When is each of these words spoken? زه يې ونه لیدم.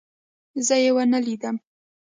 زه 0.65 0.75
يې 0.83 0.91
ونه 0.95 1.19
لیدم. 1.25 1.55